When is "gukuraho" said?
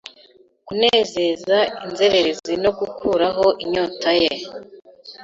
2.79-3.45